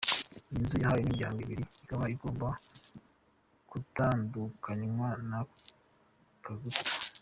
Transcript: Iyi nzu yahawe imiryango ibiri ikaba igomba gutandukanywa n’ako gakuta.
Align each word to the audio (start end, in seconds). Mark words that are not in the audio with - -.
Iyi 0.49 0.63
nzu 0.63 0.75
yahawe 0.81 1.01
imiryango 1.03 1.37
ibiri 1.45 1.63
ikaba 1.81 2.03
igomba 2.15 2.47
gutandukanywa 3.71 5.07
n’ako 5.29 5.55
gakuta. 6.61 6.91